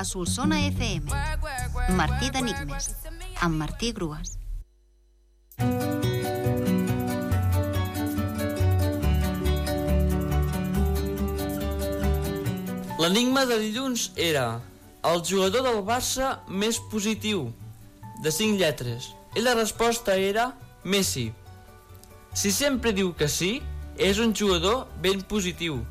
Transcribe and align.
a 0.00 0.04
Solsona 0.04 0.56
FM. 0.66 1.12
Martí 1.92 2.30
d'Enigmes, 2.32 2.86
amb 3.44 3.58
Martí 3.60 3.90
Grues. 3.92 4.38
L'enigma 12.96 13.44
de 13.44 13.60
dilluns 13.60 14.08
era 14.16 14.46
el 15.04 15.20
jugador 15.20 15.68
del 15.68 15.84
Barça 15.84 16.32
més 16.48 16.80
positiu, 16.88 17.50
de 18.24 18.32
5 18.32 18.56
lletres. 18.56 19.12
I 19.36 19.44
la 19.44 19.52
resposta 19.60 20.16
era 20.16 20.54
Messi. 20.82 21.28
Si 22.32 22.56
sempre 22.56 22.96
diu 22.96 23.12
que 23.12 23.28
sí, 23.28 23.58
és 24.00 24.16
un 24.16 24.32
jugador 24.32 24.86
ben 25.04 25.20
positiu. 25.20 25.82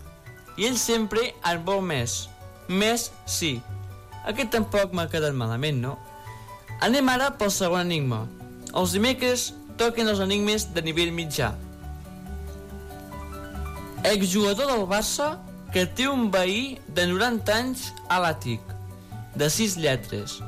I 0.57 0.65
ell 0.73 0.81
sempre 0.81 1.35
en 1.45 1.61
vol 1.61 1.85
més. 1.85 2.23
Més 2.69 3.11
sí. 3.29 3.59
Aquest 4.27 4.51
tampoc 4.51 4.93
m'ha 4.93 5.07
quedat 5.11 5.35
malament, 5.35 5.79
no? 5.79 5.95
Anem 6.83 7.09
ara 7.11 7.31
pel 7.39 7.51
segon 7.51 7.87
enigma. 7.87 8.25
Els 8.75 8.93
dimecres 8.95 9.49
toquen 9.79 10.07
els 10.11 10.19
enigmes 10.23 10.67
de 10.75 10.83
nivell 10.83 11.11
mitjà. 11.15 11.53
Exjugador 14.09 14.69
del 14.71 14.85
Barça 14.87 15.33
que 15.73 15.85
té 15.85 16.07
un 16.09 16.29
veí 16.33 16.79
de 16.95 17.05
90 17.07 17.55
anys 17.55 17.89
a 18.09 18.19
l'àtic, 18.23 18.63
de 19.35 19.49
6 19.51 19.77
lletres. 19.83 20.39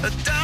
I 0.06 0.10
don't 0.24 0.36